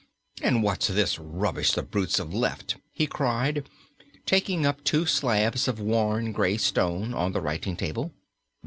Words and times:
"And 0.41 0.63
what's 0.63 0.87
this 0.87 1.19
rubbish 1.19 1.73
the 1.73 1.83
brutes 1.83 2.17
have 2.17 2.33
left?" 2.33 2.77
he 2.91 3.05
cried, 3.05 3.69
taking 4.25 4.65
up 4.65 4.83
two 4.83 5.05
slabs 5.05 5.67
of 5.67 5.79
worn 5.79 6.31
gray 6.31 6.57
stone, 6.57 7.13
on 7.13 7.33
the 7.33 7.39
writing 7.41 7.77
table. 7.77 8.11